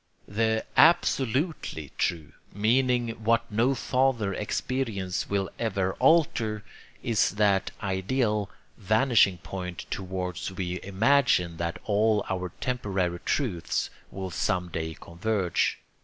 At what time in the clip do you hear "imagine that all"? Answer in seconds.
10.81-12.25